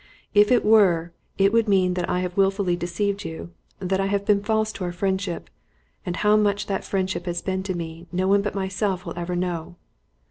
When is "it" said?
0.51-0.65, 1.37-1.53